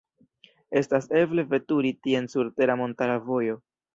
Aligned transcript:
Estas 0.79 1.05
eble 1.19 1.43
veturi 1.51 1.93
tien 2.07 2.31
sur 2.35 2.51
tera 2.61 2.79
montara 2.83 3.21
vojo. 3.31 3.63